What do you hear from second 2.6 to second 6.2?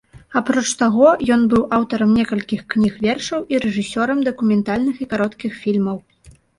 кніг вершаў і рэжысёрам дакументальных і кароткіх фільмаў.